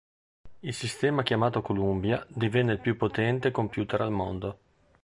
[0.63, 4.57] Il sistema chiamato Columbia divenne il più potente computer al mondo.